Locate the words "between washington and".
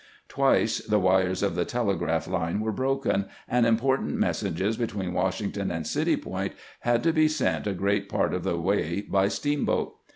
4.75-5.85